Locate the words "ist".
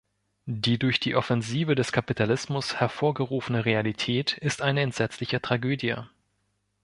4.39-4.63